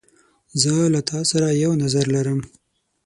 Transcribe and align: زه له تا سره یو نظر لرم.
زه 0.61 0.73
له 0.93 1.01
تا 1.09 1.19
سره 1.31 1.47
یو 1.63 1.71
نظر 1.83 2.05
لرم. 2.15 2.39